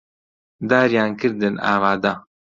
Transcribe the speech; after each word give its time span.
داریان 0.69 1.11
کردن 1.19 1.55
ئامادە 1.69 2.13